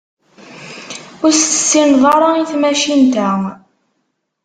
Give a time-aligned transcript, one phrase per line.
[1.23, 3.31] Ur as-tessineḍ ara i tmacint-a.